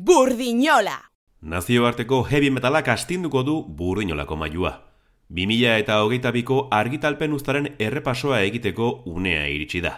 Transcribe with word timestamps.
Burdinola! 0.00 0.94
Nazioarteko 1.42 2.22
heavy 2.24 2.48
metalak 2.56 2.86
astinduko 2.88 3.42
du 3.44 3.56
burdinolako 3.78 4.36
mailua. 4.42 4.70
2000 5.38 5.74
eta 5.82 5.98
hogeita 6.00 6.30
biko 6.32 6.60
argitalpen 6.72 7.34
ustaren 7.36 7.66
errepasoa 7.86 8.38
egiteko 8.46 8.86
unea 9.04 9.42
iritsi 9.52 9.82
da. 9.84 9.92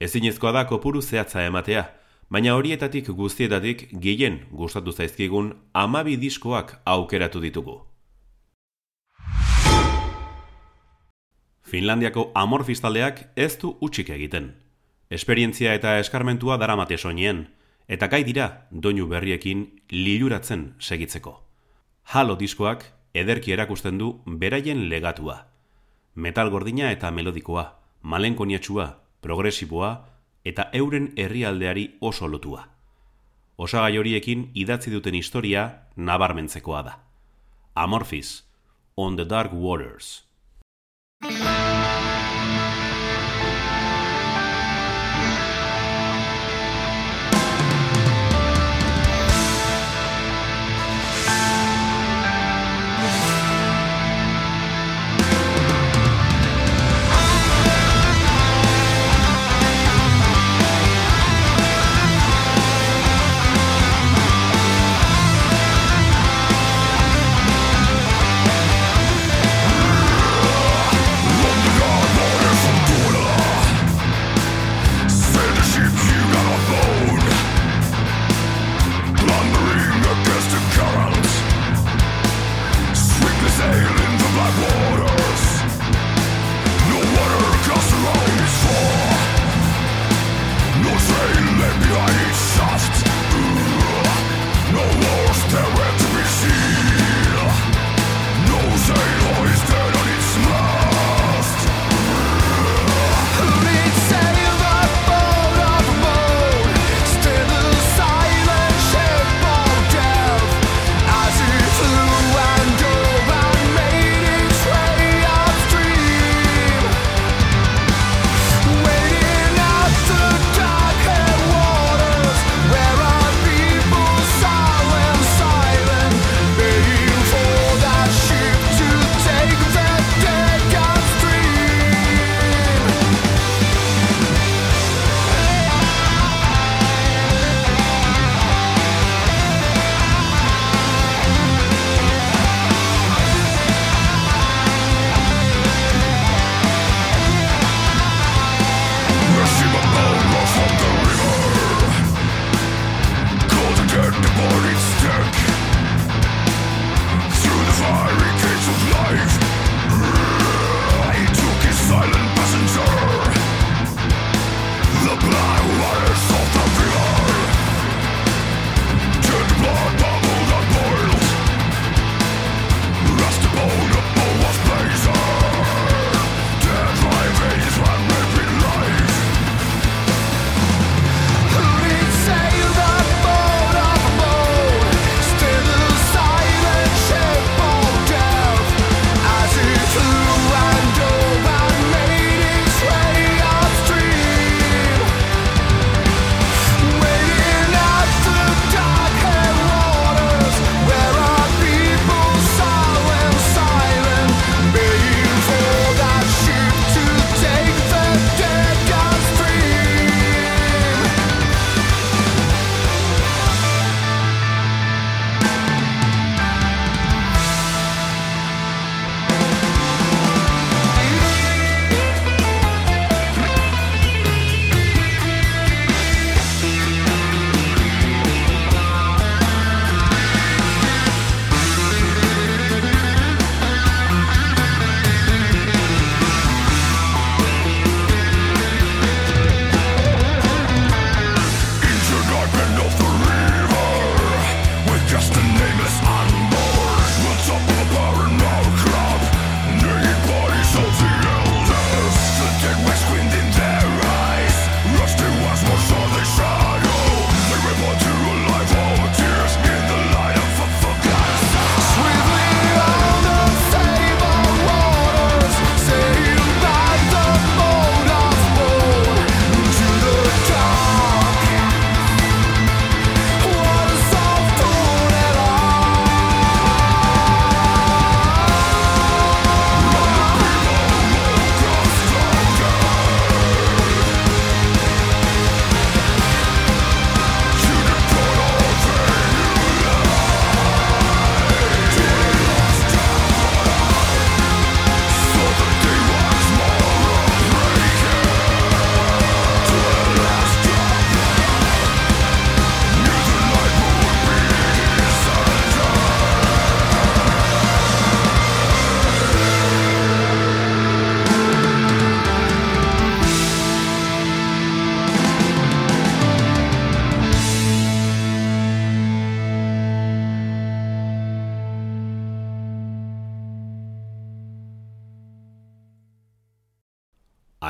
Ezinezkoa 0.00 0.52
da 0.56 0.62
kopuru 0.70 1.02
zehatza 1.02 1.44
ematea, 1.44 1.82
baina 2.30 2.54
horietatik 2.56 3.10
guztietatik 3.18 3.84
gehien 4.06 4.38
gustatu 4.52 4.92
zaizkigun 4.92 5.52
amabi 5.74 6.16
diskoak 6.16 6.72
aukeratu 6.94 7.42
ditugu. 7.44 7.76
Finlandiako 11.60 12.30
amorfistaldeak 12.34 13.20
ez 13.36 13.52
du 13.60 13.76
utxik 13.82 14.14
egiten. 14.16 14.54
Esperientzia 15.10 15.76
eta 15.76 15.98
eskarmentua 15.98 16.56
daramate 16.56 16.96
soinien, 16.96 17.44
eta 17.88 18.08
gai 18.08 18.24
dira 18.24 18.66
doinu 18.70 19.06
berriekin 19.06 19.66
liluratzen 19.90 20.74
segitzeko. 20.78 21.42
Halo 22.14 22.36
diskoak 22.36 22.84
ederki 23.14 23.52
erakusten 23.52 23.98
du 23.98 24.20
beraien 24.26 24.88
legatua. 24.90 25.46
Metal 26.14 26.50
gordina 26.50 26.90
eta 26.90 27.10
melodikoa, 27.10 27.66
malenkoniatxua, 28.02 28.86
progresiboa 29.20 29.90
eta 30.44 30.70
euren 30.72 31.12
herrialdeari 31.16 31.96
oso 32.00 32.28
lotua. 32.28 32.68
Osagai 33.56 33.96
horiekin 33.98 34.50
idatzi 34.54 34.90
duten 34.92 35.14
historia 35.14 35.88
nabarmentzekoa 35.96 36.82
da. 36.82 36.98
Amorphis, 37.74 38.44
On 38.96 39.16
the 39.16 39.24
Dark 39.24 39.52
Waters. 39.52 40.24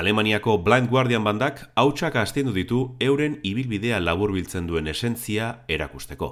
Alemaniako 0.07 0.63
Blind 0.63 0.87
Guardian 0.87 1.25
bandak 1.27 1.65
hautsak 1.75 2.15
astendu 2.21 2.53
ditu 2.55 2.77
euren 3.03 3.41
ibilbidea 3.43 3.97
laburbiltzen 3.99 4.69
duen 4.69 4.87
esentzia 4.87 5.65
erakusteko. 5.67 6.29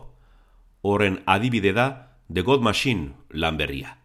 Horren 0.87 1.17
adibide 1.27 1.73
da 1.75 1.87
The 2.33 2.45
God 2.47 2.63
Machine 2.63 3.17
lanberria. 3.31 3.97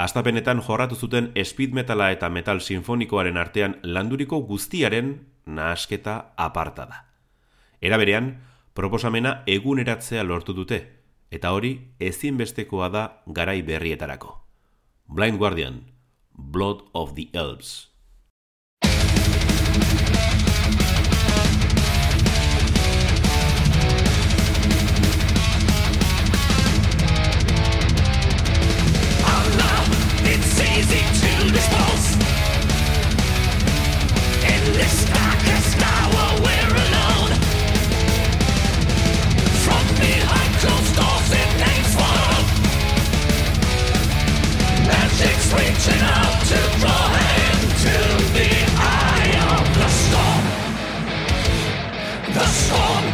Astapenetan 0.00 0.62
jorratu 0.64 0.96
zuten 0.96 1.28
speed 1.44 1.74
metala 1.76 2.06
eta 2.14 2.30
metal 2.32 2.62
sinfonikoaren 2.64 3.36
artean 3.36 3.74
landuriko 3.82 4.38
guztiaren 4.48 5.10
nahasketa 5.44 6.32
aparta 6.38 6.86
da. 6.86 7.02
Era 7.82 7.98
berean, 8.00 8.30
proposamena 8.72 9.42
eguneratzea 9.44 10.24
lortu 10.24 10.54
dute, 10.56 10.78
eta 11.30 11.52
hori 11.52 11.74
ezinbestekoa 12.00 12.88
da 12.88 13.04
garai 13.26 13.60
berrietarako. 13.60 14.32
Blind 15.06 15.36
Guardian, 15.36 15.82
Blood 16.32 16.88
of 16.94 17.12
the 17.12 17.28
Elves. 17.34 17.95
Stop! 52.56 53.05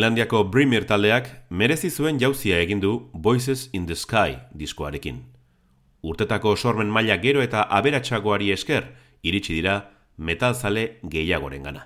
Finlandiako 0.00 0.44
Brimir 0.48 0.86
taldeak 0.88 1.26
merezi 1.50 1.90
zuen 1.90 2.16
jauzia 2.16 2.56
egin 2.64 2.78
du 2.80 3.10
Voices 3.12 3.66
in 3.74 3.84
the 3.84 3.94
Sky 3.94 4.38
diskoarekin. 4.56 5.18
Urtetako 6.00 6.54
sormen 6.56 6.88
maila 6.88 7.18
gero 7.20 7.42
eta 7.44 7.66
aberatsagoari 7.78 8.48
esker 8.54 8.86
iritsi 9.22 9.58
dira 9.58 9.74
metalzale 10.16 10.86
gehiagoren 11.04 11.68
gana. 11.68 11.84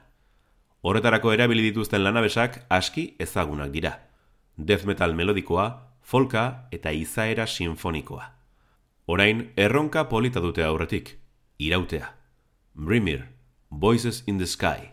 Horretarako 0.86 1.32
erabili 1.34 1.66
dituzten 1.66 2.04
lanabesak 2.04 2.60
aski 2.70 3.16
ezagunak 3.18 3.74
dira. 3.74 3.96
Death 4.56 4.86
metal 4.86 5.18
melodikoa, 5.18 5.66
folka 6.00 6.68
eta 6.70 6.92
izaera 6.94 7.48
sinfonikoa. 7.50 8.30
Orain 9.06 9.48
erronka 9.56 10.06
polita 10.08 10.38
dute 10.38 10.62
aurretik, 10.62 11.16
irautea. 11.58 12.14
Brimir, 12.74 13.26
Voices 13.70 14.22
in 14.28 14.38
the 14.38 14.46
Sky. 14.46 14.92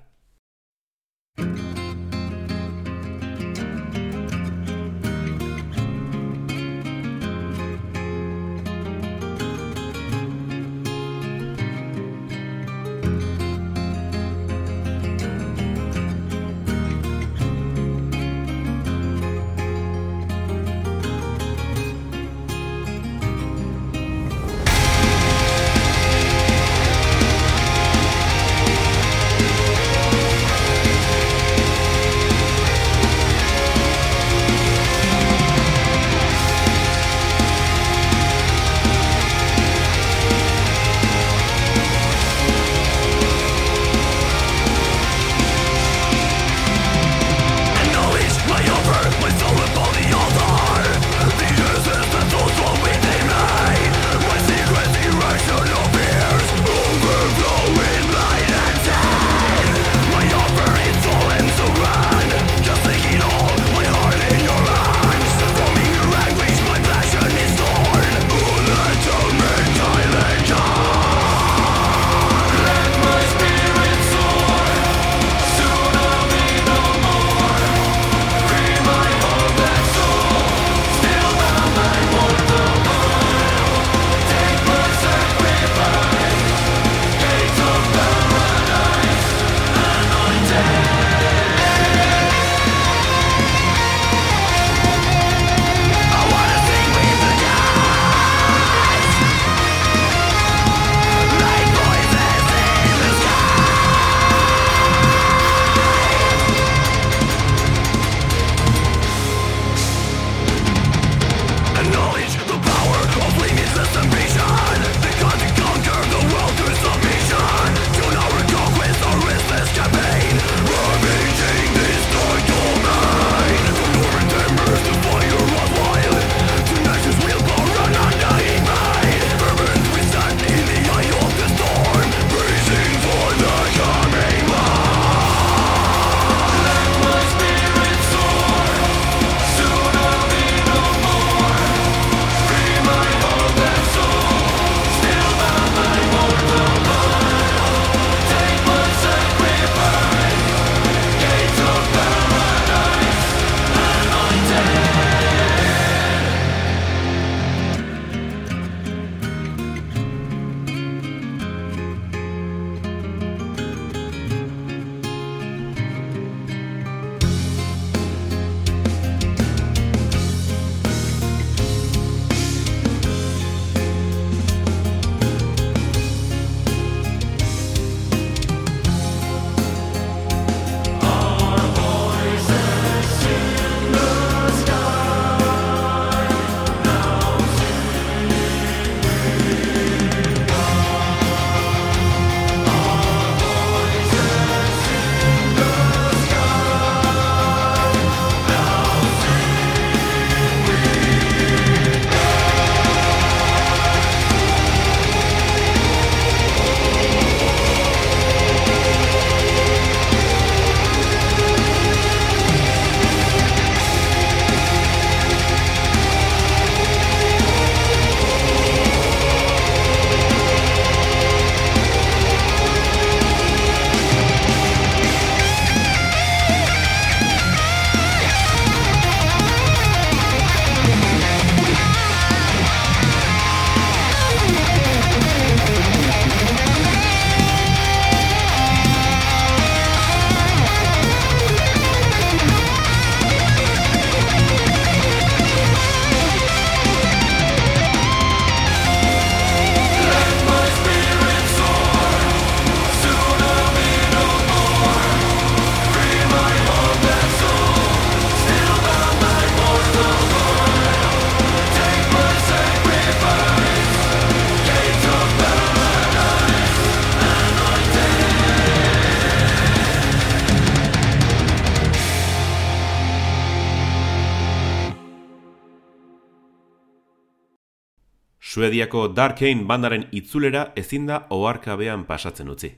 Suediako 278.71 279.09
Darkane 279.11 279.65
bandaren 279.67 280.05
itzulera 280.15 280.61
ezin 280.79 281.09
da 281.09 281.17
oharkabean 281.35 282.05
pasatzen 282.07 282.47
utzi. 282.53 282.69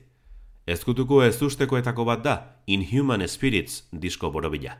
Ezkutuko 0.66 1.20
ez 1.22 1.36
ustekoetako 1.46 2.06
bat 2.08 2.24
da 2.24 2.32
Inhuman 2.66 3.22
Spirits 3.28 3.84
disko 3.92 4.32
borobila. 4.34 4.74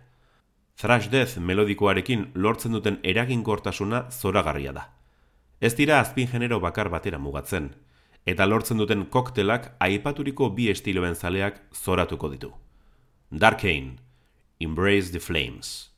Thrash 0.75 1.07
Death 1.13 1.39
melodikoarekin 1.39 2.33
lortzen 2.35 2.75
duten 2.75 2.99
eraginkortasuna 3.05 4.09
zoragarria 4.11 4.73
da. 4.75 4.89
Ez 5.61 5.77
dira 5.79 6.01
azpin 6.01 6.27
genero 6.33 6.59
bakar 6.59 6.91
batera 6.91 7.23
mugatzen, 7.23 7.71
eta 8.27 8.51
lortzen 8.51 8.83
duten 8.83 9.07
koktelak 9.07 9.77
aipaturiko 9.79 10.51
bi 10.51 10.67
estiloen 10.75 11.15
zaleak 11.15 11.63
zoratuko 11.71 12.35
ditu. 12.35 12.51
Darkane, 13.31 14.01
Embrace 14.59 15.13
the 15.13 15.21
Flames. 15.21 15.94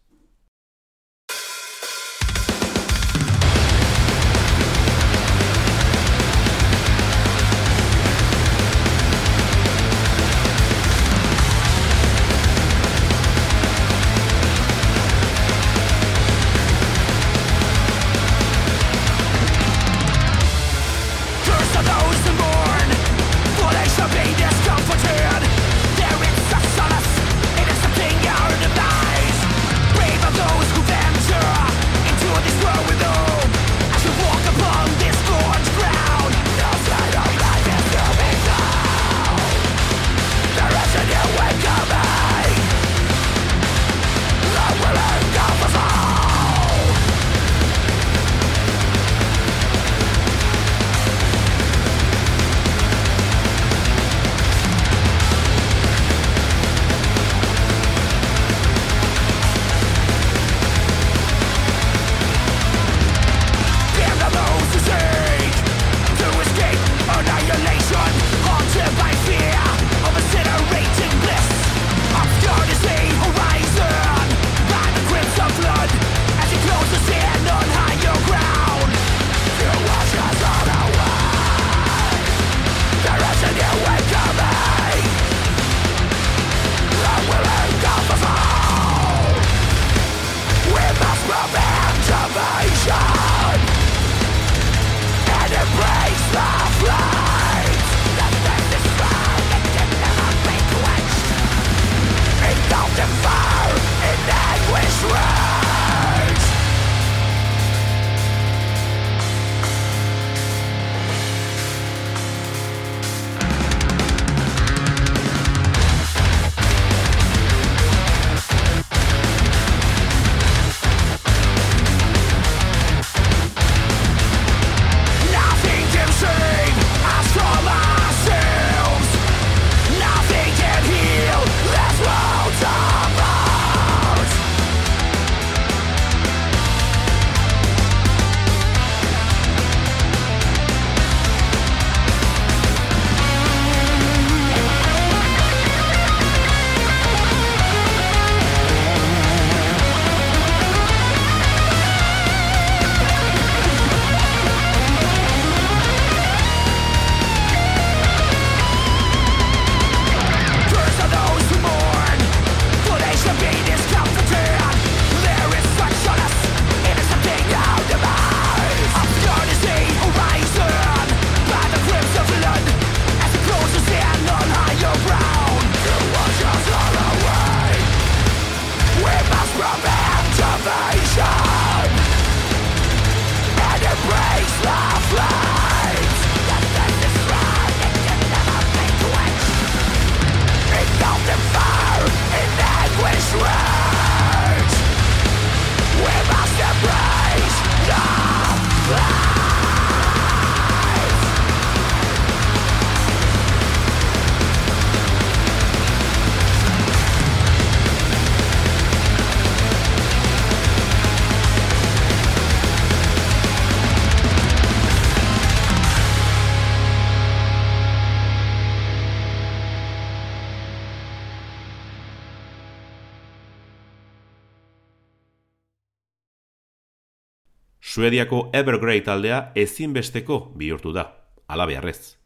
Suediako 227.97 228.51
Evergrey 228.53 229.01
taldea 229.01 229.53
ezinbesteko 229.57 230.37
bihurtu 230.61 230.91
da, 230.93 231.05
ala 231.49 231.65
beharrez. 231.65 232.19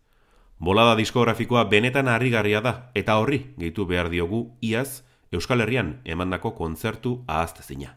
Bolada 0.58 0.96
diskografikoa 0.98 1.62
benetan 1.70 2.10
harrigarria 2.10 2.58
da 2.64 2.72
eta 2.98 3.14
horri 3.22 3.38
gehitu 3.54 3.86
behar 3.86 4.10
diogu 4.10 4.40
iaz 4.66 5.04
Euskal 5.30 5.62
Herrian 5.62 5.92
emandako 6.04 6.56
kontzertu 6.58 7.14
ahaztezina. 7.28 7.94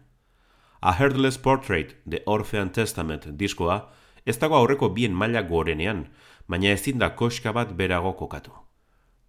A 0.81 0.93
Heardless 0.99 1.39
Portrait, 1.39 1.97
The 2.05 2.21
Orphean 2.27 2.69
Testament 2.69 3.25
diskoa, 3.41 3.89
ez 4.23 4.37
dago 4.37 4.61
aurreko 4.61 4.93
bien 4.93 5.17
maila 5.17 5.41
gorenean, 5.41 6.11
baina 6.45 6.77
ezin 6.77 7.01
da 7.01 7.15
koska 7.17 7.57
bat 7.57 7.73
berago 7.73 8.13
kokatu. 8.13 8.53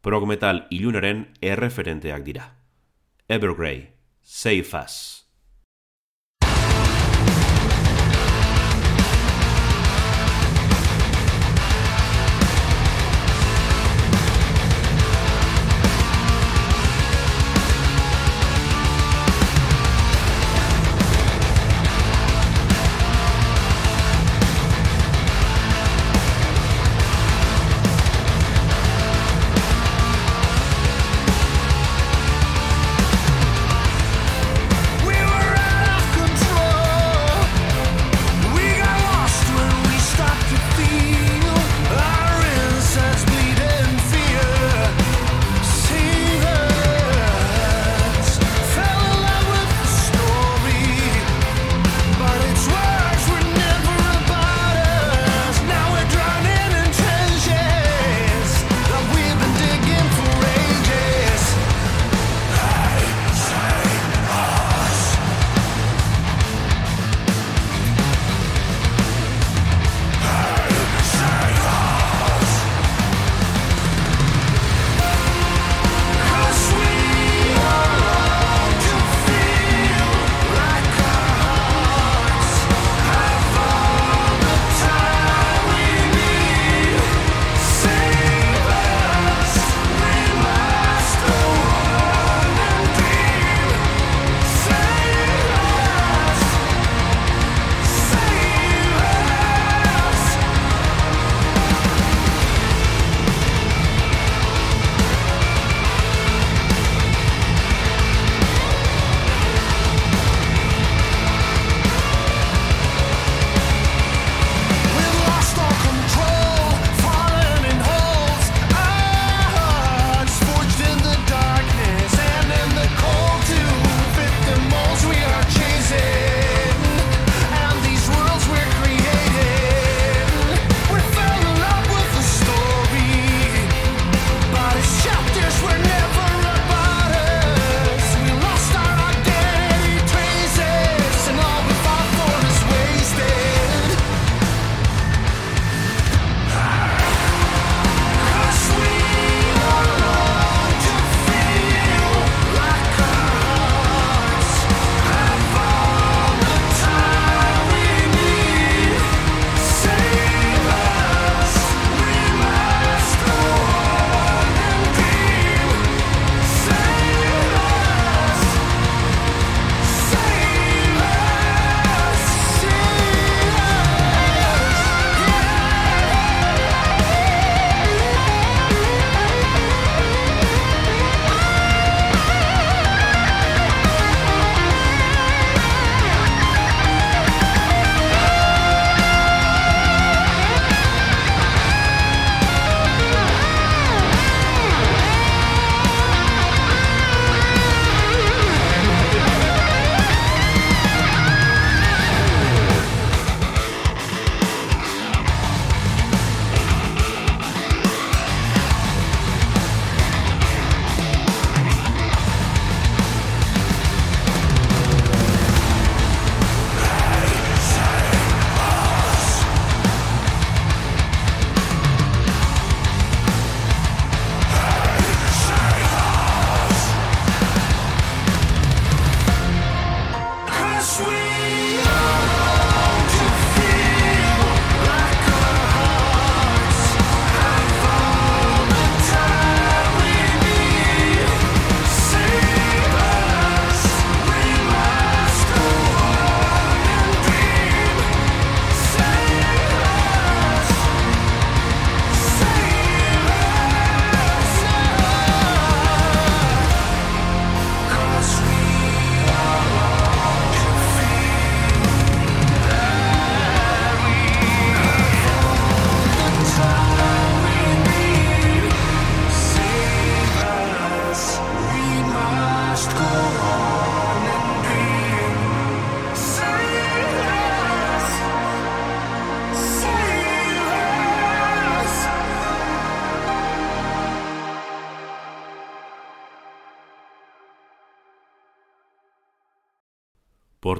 Prog 0.02 0.28
metal 0.28 0.66
ilunaren 0.68 1.30
erreferenteak 1.40 2.28
dira. 2.28 2.50
Evergrey, 3.26 3.87
Save 4.20 4.68
Us. 4.85 5.23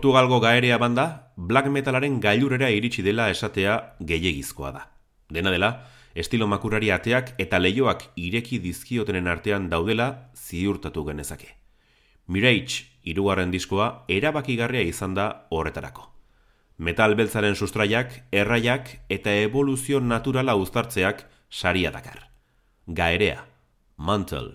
Portugalgo 0.05 0.39
gaerea 0.39 0.77
banda, 0.77 1.33
black 1.35 1.71
metalaren 1.73 2.19
gailurera 2.21 2.69
iritsi 2.69 3.01
dela 3.01 3.31
esatea 3.33 3.95
gehiegizkoa 4.05 4.73
da. 4.75 4.83
Dena 5.33 5.49
dela, 5.49 5.71
estilo 6.15 6.45
makurari 6.47 6.91
ateak 6.93 7.31
eta 7.41 7.57
leioak 7.57 8.03
ireki 8.21 8.59
dizkiotenen 8.61 9.31
artean 9.33 9.71
daudela 9.73 10.29
ziurtatu 10.37 11.07
genezake. 11.07 11.49
Mirage, 12.29 12.85
irugarren 13.03 13.55
diskoa, 13.55 14.05
erabakigarria 14.13 14.83
izan 14.85 15.15
da 15.17 15.47
horretarako. 15.49 16.11
Metal 16.77 17.17
beltzaren 17.17 17.57
sustraiak, 17.57 18.27
erraiak 18.31 18.99
eta 19.09 19.33
evoluzio 19.47 20.03
naturala 20.05 20.59
uztartzeak 20.61 21.25
saria 21.49 21.95
dakar. 21.97 22.27
Gaerea, 22.85 23.47
Mantle. 23.97 24.53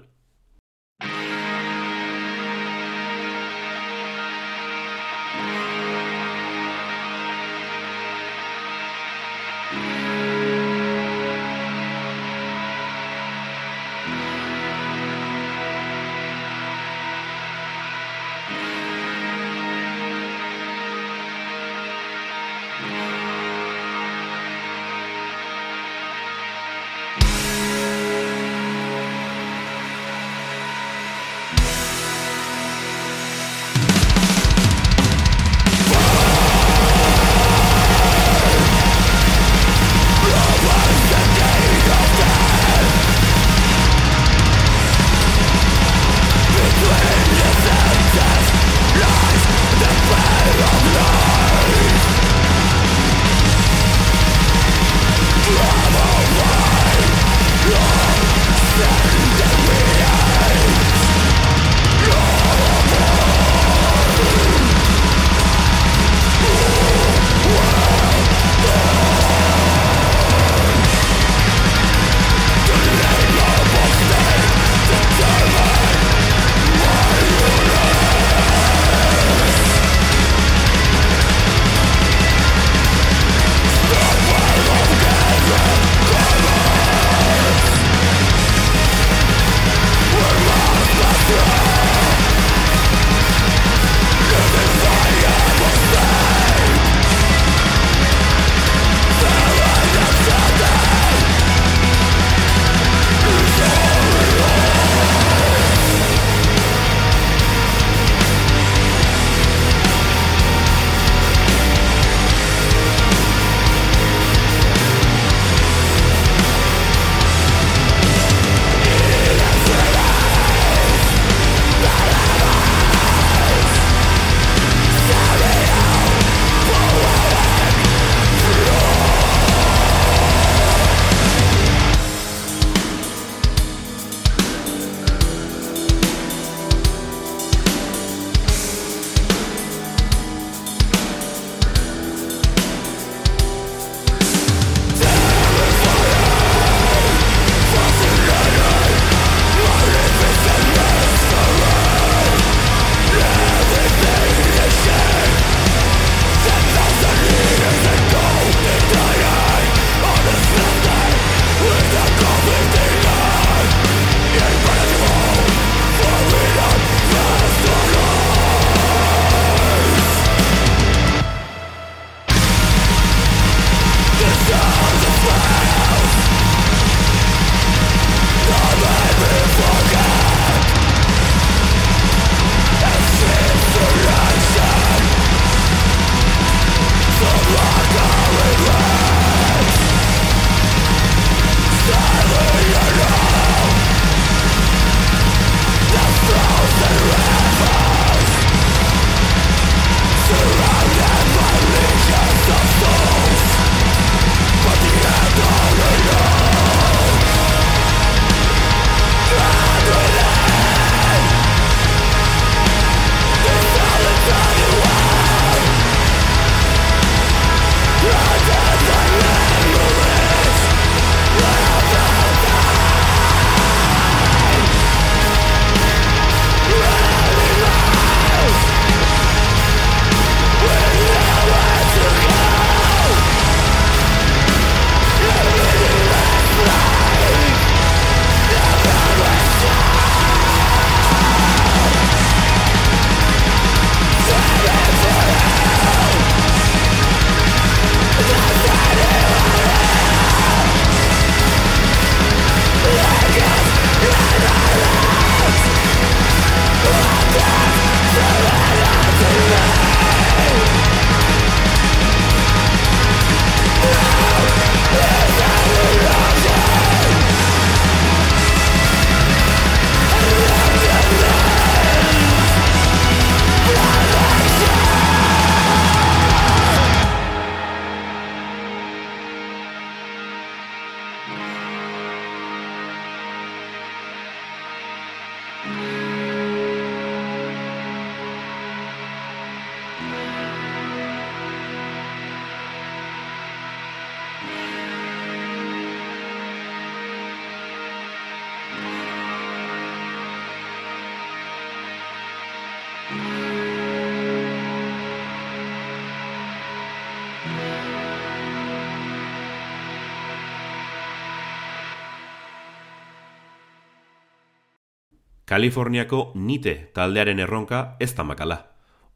Kaliforniako 315.49 316.31
nite 316.35 316.91
taldearen 316.93 317.39
erronka 317.41 317.95
ez 317.99 318.11
tamakala. 318.13 318.57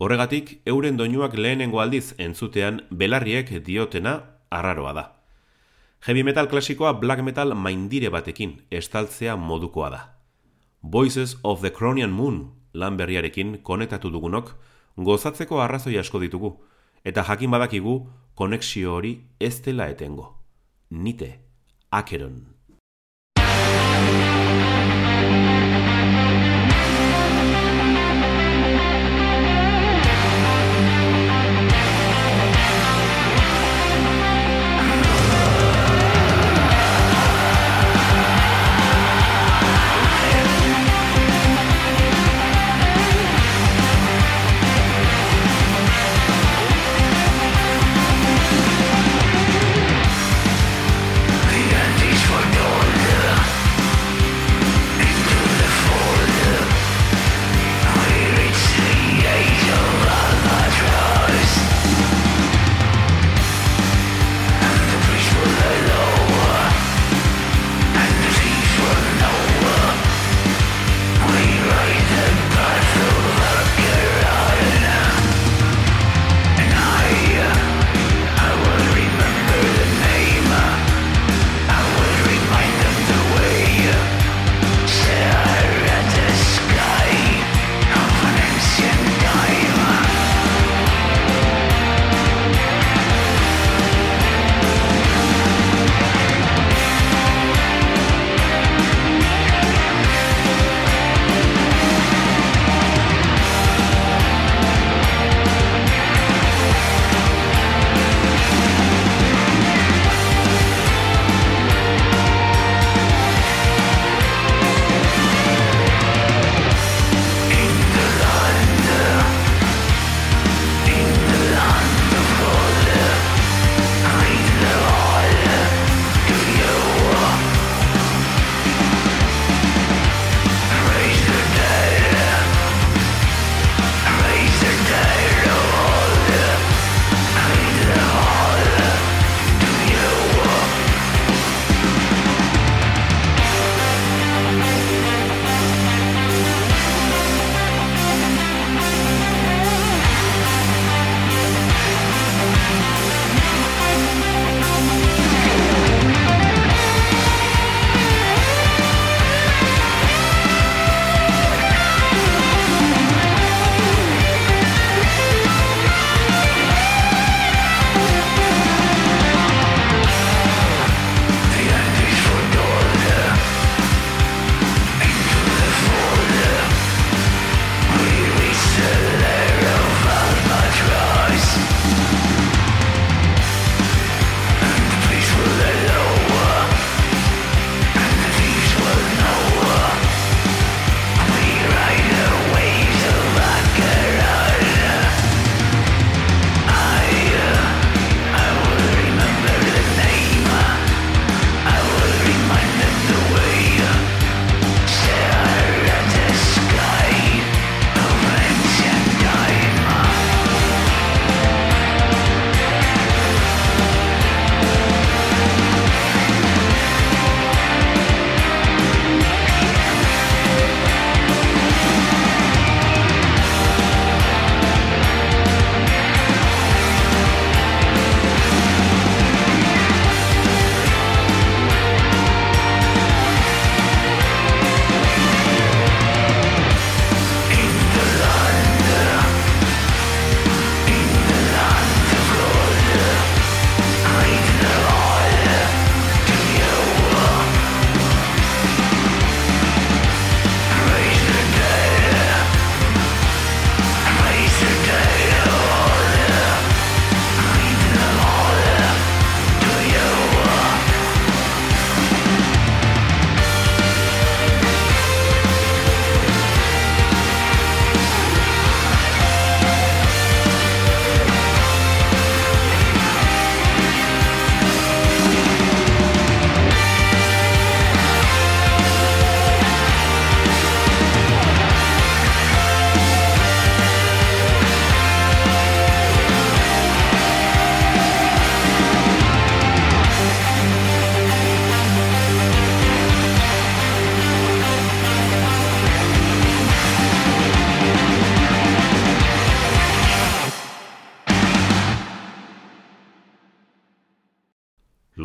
Horregatik, 0.02 0.64
euren 0.66 0.96
doinuak 0.98 1.36
lehenengo 1.38 1.78
aldiz 1.78 2.16
entzutean 2.18 2.80
belarriek 2.90 3.52
diotena 3.68 4.14
arraroa 4.50 4.94
da. 4.98 5.04
Heavy 6.08 6.24
metal 6.24 6.50
klasikoa 6.50 6.96
black 6.98 7.22
metal 7.22 7.54
maindire 7.54 8.10
batekin 8.10 8.56
estaltzea 8.72 9.36
modukoa 9.36 9.90
da. 9.94 10.02
Voices 10.82 11.38
of 11.44 11.62
the 11.62 11.70
Cronian 11.70 12.10
Moon 12.10 12.42
lan 12.74 12.98
berriarekin 12.98 13.60
konetatu 13.62 14.10
dugunok 14.10 14.56
gozatzeko 14.98 15.62
arrazoi 15.62 16.00
asko 16.02 16.20
ditugu, 16.20 16.56
eta 17.06 17.22
jakin 17.30 17.54
badakigu 17.54 18.10
konexio 18.34 18.96
hori 18.96 19.20
ez 19.40 19.62
dela 19.62 19.86
etengo. 19.94 20.34
Nite, 20.90 21.30
Akeron. 21.92 22.42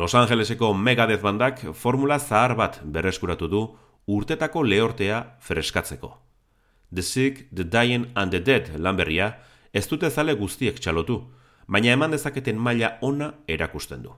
Los 0.09 0.15
Angeleseko 0.15 0.73
Megadeth 0.73 1.21
bandak 1.21 1.59
formula 1.75 2.17
zahar 2.17 2.55
bat 2.57 2.79
berreskuratu 2.81 3.47
du 3.47 3.59
urtetako 4.07 4.63
lehortea 4.63 5.37
freskatzeko. 5.39 6.09
The 6.91 7.03
Sick, 7.03 7.45
The 7.53 7.63
Dying 7.63 8.07
and 8.15 8.31
The 8.31 8.39
Dead 8.39 8.71
lanberria 8.79 9.37
ez 9.71 9.85
dute 9.87 10.09
zale 10.09 10.33
guztiek 10.33 10.79
txalotu, 10.81 11.19
baina 11.67 11.93
eman 11.93 12.09
dezaketen 12.09 12.57
maila 12.57 12.95
ona 13.05 13.35
erakusten 13.47 14.01
du. 14.01 14.15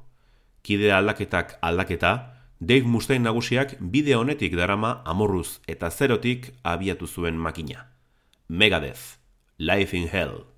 Kide 0.64 0.94
aldaketak 0.96 1.58
aldaketa, 1.62 2.14
Dave 2.62 2.88
Mustaine 2.88 3.26
nagusiak 3.28 3.76
bide 3.82 4.16
honetik 4.16 4.56
darama 4.56 5.02
amorruz 5.04 5.60
eta 5.68 5.92
zerotik 5.92 6.54
abiatu 6.64 7.06
zuen 7.06 7.36
makina. 7.36 7.90
Megadeth, 8.48 9.18
Life 9.60 9.98
in 9.98 10.08
Hell. 10.08 10.51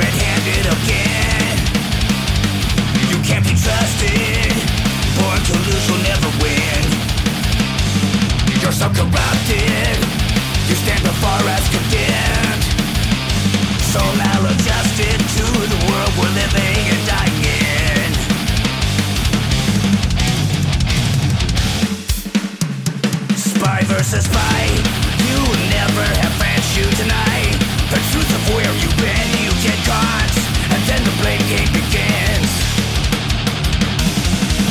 Red-handed 0.00 0.64
again. 0.64 1.56
You 3.12 3.18
can't 3.20 3.44
be 3.44 3.52
trusted, 3.52 4.52
born 5.20 5.40
to 5.44 5.54
lose, 5.68 5.84
you'll 5.88 6.04
never 6.08 6.30
win. 6.40 6.82
You're 8.60 8.72
so 8.72 8.88
corrupted, 8.88 9.96
you 10.68 10.74
stand 10.80 11.02
before 11.04 11.44
us 11.52 11.64
condemned. 11.68 12.64
So 13.92 14.00
maladjusted 14.16 15.20
to 15.36 15.44
the 15.68 15.80
world 15.88 16.12
we're 16.16 16.34
living 16.42 16.80
and 16.92 17.02
dying 17.04 17.44
in. 17.44 18.10
Spy 23.36 23.80
versus 23.92 24.24
spy, 24.24 24.64
you 25.28 25.38
never 25.76 26.06
have 26.22 26.32
friends 26.40 26.66
you 26.78 26.86
tonight. 27.02 27.56
The 27.90 28.00
truth 28.12 28.30
of 28.38 28.42
where 28.54 28.72
you 28.82 28.99
get 29.70 29.90
and 30.72 30.82
then 30.88 31.02
the 31.04 31.14
blame 31.22 31.42
game 31.48 31.70
begins. 31.72 32.50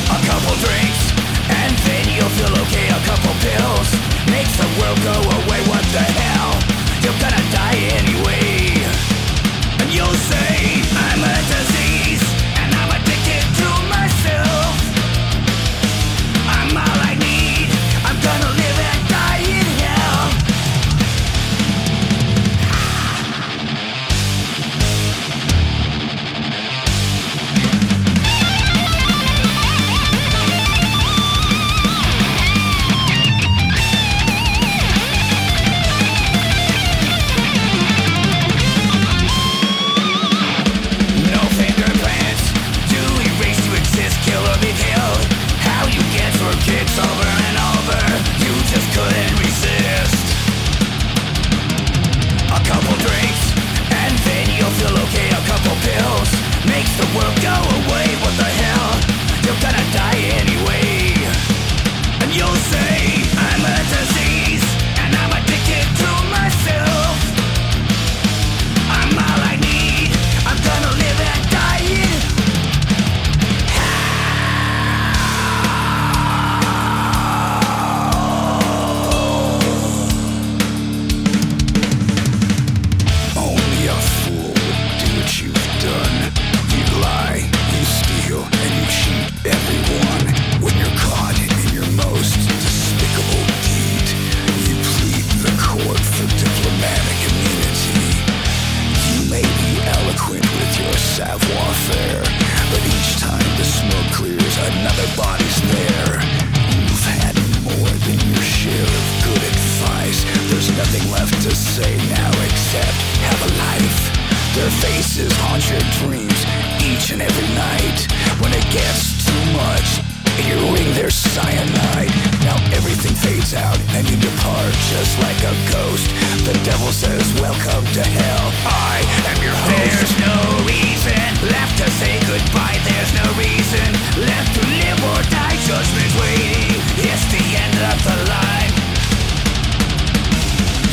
A 0.09 0.19
couple 0.27 0.55
drinks, 0.65 1.03
and 1.49 1.73
then 1.87 2.05
you'll 2.15 2.33
feel 2.35 2.53
okay. 2.63 2.87
A 2.89 3.01
couple 3.07 3.33
pills 3.39 3.89
makes 4.31 4.55
the 4.57 4.67
world 4.79 4.99
go 5.03 5.15
away. 5.15 5.61
What 5.67 5.83
the 5.91 5.99
hell? 5.99 6.28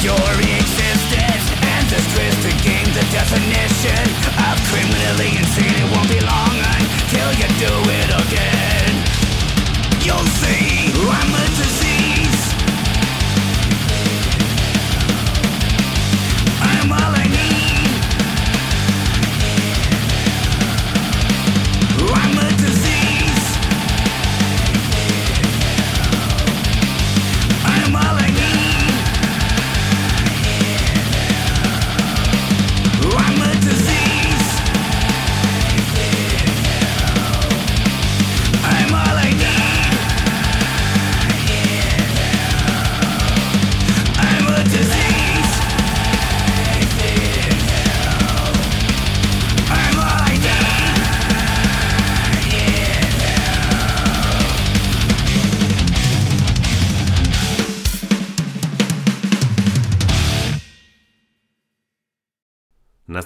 Your 0.07 0.15
existence 0.15 1.51
and 1.67 1.83
this 1.91 2.07
twisted 2.15 2.55
game, 2.63 2.87
the 2.95 3.03
definition 3.11 4.07
of 4.39 4.55
criminally 4.71 5.35
insane. 5.35 5.75
It 5.83 5.91
won't 5.91 6.07
be 6.07 6.21
long 6.23 6.55
until 6.79 7.35
you 7.35 7.49
do 7.59 7.75
it 7.91 8.11
again. 8.15 8.95
You'll 10.07 10.31
see 10.39 10.95
I'm 11.11 11.35
a 11.35 11.47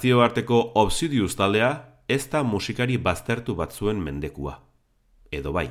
Nazioarteko 0.00 0.72
Obsidius 0.80 1.34
taldea 1.36 1.98
ez 2.08 2.22
da 2.32 2.40
musikari 2.42 2.94
baztertu 2.96 3.52
batzuen 3.54 3.98
mendekua. 4.00 4.54
Edo 5.30 5.52
bai. 5.52 5.66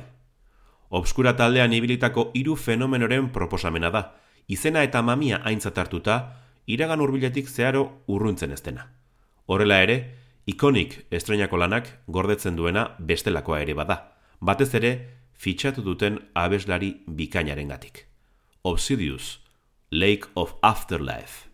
Obskura 0.88 1.32
taldean 1.34 1.74
ibilitako 1.74 2.28
hiru 2.38 2.54
fenomenoren 2.54 3.32
proposamena 3.34 3.90
da, 3.90 4.04
izena 4.46 4.84
eta 4.86 5.02
mamia 5.02 5.40
aintzat 5.50 5.82
hartuta, 5.82 6.20
iragan 6.70 7.02
hurbiletik 7.02 7.50
zeharo 7.50 7.82
urruntzen 8.06 8.54
estena. 8.54 8.86
Horrela 9.50 9.82
ere, 9.82 9.98
ikonik 10.46 10.94
estreinako 11.10 11.58
lanak 11.64 11.90
gordetzen 12.06 12.54
duena 12.54 12.86
bestelakoa 13.00 13.58
ere 13.66 13.74
bada, 13.74 13.98
batez 14.38 14.70
ere 14.78 14.96
fitxatu 15.34 15.82
duten 15.82 16.22
abeslari 16.34 17.00
bikainarengatik. 17.08 18.06
Obsidius, 18.62 19.40
Lake 19.90 20.30
of 20.36 20.54
Afterlife. 20.62 21.50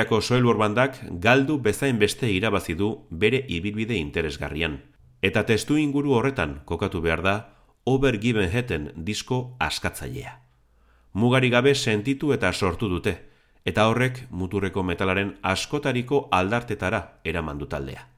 Australiako 0.00 0.22
soelur 0.22 0.56
bandak 0.56 0.94
galdu 1.20 1.58
bezain 1.60 1.98
beste 1.98 2.30
irabazi 2.32 2.72
du 2.74 3.06
bere 3.10 3.44
ibilbide 3.48 3.98
interesgarrian. 4.00 4.78
Eta 5.20 5.42
testu 5.44 5.76
inguru 5.76 6.14
horretan 6.16 6.62
kokatu 6.64 7.02
behar 7.04 7.20
da 7.20 7.34
Overgiven 7.84 8.48
Heten 8.48 8.92
disko 8.96 9.56
askatzailea. 9.60 10.40
Mugari 11.12 11.50
gabe 11.50 11.74
sentitu 11.74 12.32
eta 12.32 12.52
sortu 12.52 12.88
dute, 12.88 13.14
eta 13.66 13.88
horrek 13.90 14.24
muturreko 14.30 14.82
metalaren 14.82 15.34
askotariko 15.42 16.28
aldartetara 16.32 17.20
eraman 17.24 17.58
du 17.58 17.66
taldea. 17.66 18.08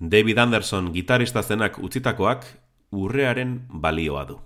David 0.00 0.38
Anderson 0.38 0.94
gitarista 0.94 1.42
zenak 1.42 1.78
utzitakoak 1.78 2.46
urrearen 2.90 3.66
balioa 3.68 4.24
du. 4.24 4.40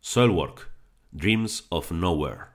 Soilwork, 0.00 0.70
Dreams 1.12 1.66
of 1.70 1.92
Nowhere. 1.92 2.53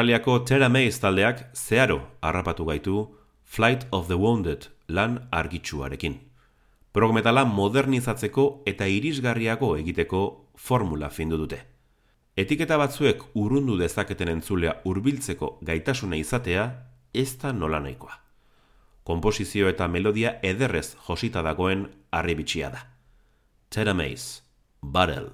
Australiako 0.00 0.38
Terra 0.48 0.68
Mays 0.72 0.96
taldeak 0.96 1.42
zeharo 1.52 1.98
harrapatu 2.22 2.64
gaitu 2.64 3.08
Flight 3.44 3.86
of 3.92 4.06
the 4.06 4.16
Wounded 4.16 4.70
lan 4.88 5.28
argitsuarekin. 5.30 6.14
Progmetala 6.92 7.44
modernizatzeko 7.44 8.62
eta 8.64 8.86
irisgarriago 8.88 9.74
egiteko 9.76 10.22
formula 10.56 11.10
findu 11.10 11.36
dute. 11.36 11.58
Etiketa 12.34 12.78
batzuek 12.80 13.20
urrundu 13.34 13.76
dezaketen 13.76 14.32
entzulea 14.38 14.78
hurbiltzeko 14.88 15.58
gaitasuna 15.60 16.16
izatea 16.16 16.64
ez 17.12 17.36
da 17.36 17.52
nola 17.52 17.82
nahikoa. 17.84 18.16
Komposizio 19.04 19.68
eta 19.68 19.88
melodia 19.88 20.38
ederrez 20.40 20.94
josita 21.10 21.44
dagoen 21.44 21.90
arribitxia 22.10 22.72
da. 22.72 22.86
Terra 23.68 23.92
Mays, 23.92 24.40
Barrel. 24.80 25.28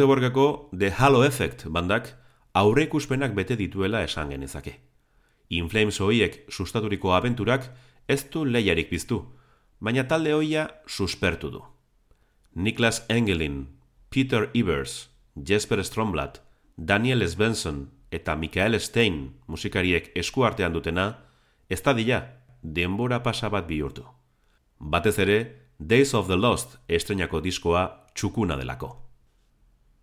Goteborgako 0.00 0.70
The 0.72 0.90
Halo 0.90 1.24
Effect 1.24 1.66
bandak 1.68 2.06
aurreikuspenak 2.56 3.34
bete 3.36 3.52
dituela 3.56 4.00
esan 4.00 4.30
genezake. 4.32 4.78
Inflames 5.52 5.98
hoiek 6.00 6.38
sustaturiko 6.48 7.12
abenturak 7.12 7.66
ez 8.08 8.24
du 8.32 8.46
lehiarik 8.48 8.88
biztu, 8.88 9.18
baina 9.78 10.06
talde 10.08 10.32
hoia 10.32 10.62
suspertu 10.86 11.50
du. 11.52 11.60
Niklas 12.54 13.02
Engelin, 13.10 13.66
Peter 14.08 14.48
Evers, 14.54 15.10
Jesper 15.36 15.84
Stromblad, 15.84 16.40
Daniel 16.78 17.28
Svensson 17.28 17.90
eta 18.10 18.36
Michael 18.36 18.80
Stein 18.80 19.34
musikariek 19.46 20.16
eskuartean 20.16 20.72
dutena, 20.72 21.26
ez 21.68 21.82
da 21.82 21.92
dila 21.92 22.22
denbora 22.62 23.20
pasa 23.22 23.52
bat 23.52 23.68
bihurtu. 23.68 24.08
Batez 24.80 25.18
ere, 25.18 25.38
Days 25.78 26.14
of 26.14 26.26
the 26.26 26.40
Lost 26.40 26.78
estrenako 26.88 27.44
diskoa 27.44 28.06
txukuna 28.14 28.56
delako. 28.56 29.09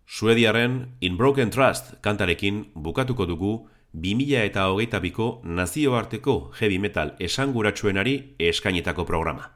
Suediaren 0.08 0.96
In 1.00 1.18
Broken 1.18 1.50
Trust 1.50 1.90
kantarekin 2.00 2.62
bukatuko 2.72 3.26
dugu 3.28 3.50
2000 3.92 4.40
eta 4.48 4.64
hogeita 4.70 5.02
biko 5.04 5.26
nazioarteko 5.44 6.38
heavy 6.60 6.78
metal 6.80 7.12
esanguratsuenari 7.20 8.14
eskainetako 8.40 9.04
programa. 9.04 9.50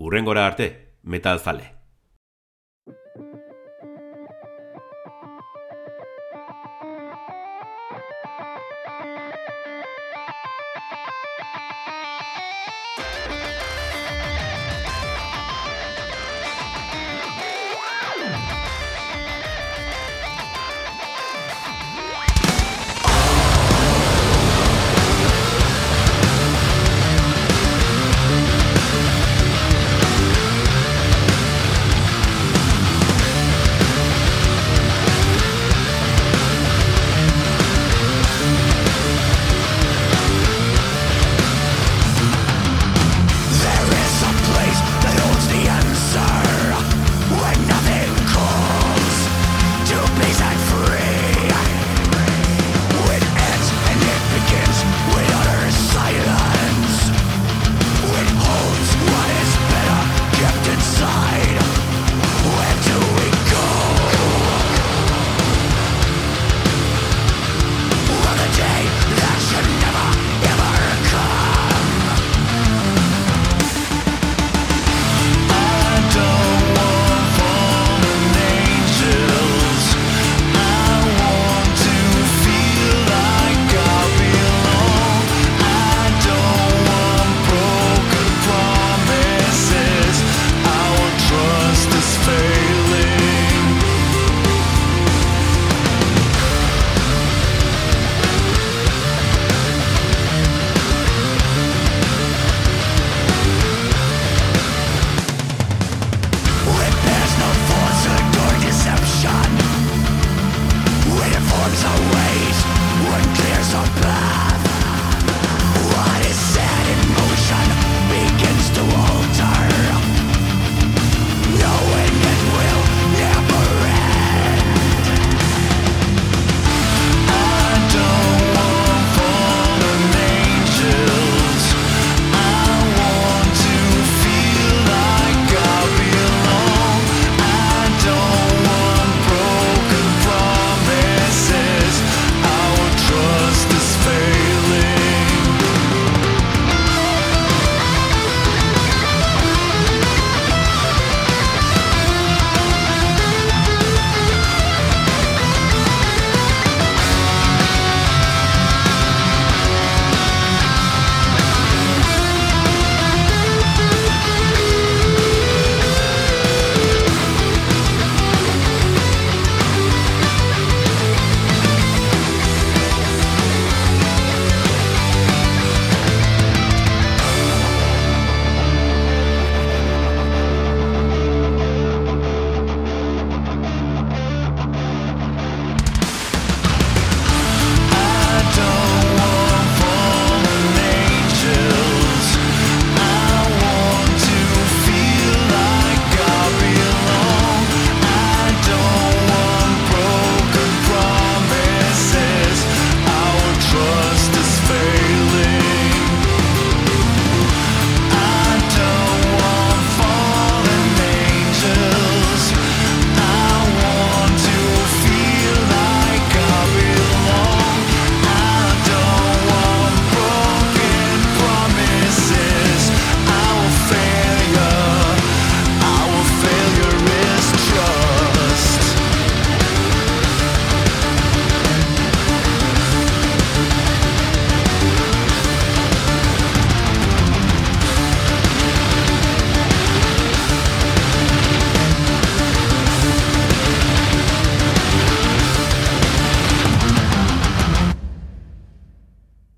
Urrengora 0.00 0.46
arte, 0.46 0.72
metal 1.02 1.44
zale. 1.44 1.75